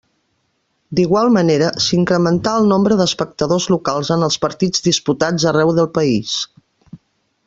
[0.99, 6.33] D'igual manera, s'incrementà el nombre d'espectadors locals en els partits disputats arreu del país.